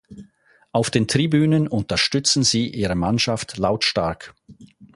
[0.71, 4.33] Auf den Tribünen unterstützen sie ihre Mannschaft lautstark.